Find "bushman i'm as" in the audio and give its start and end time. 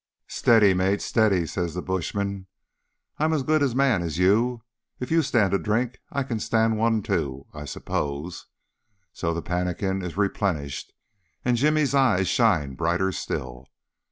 1.83-3.43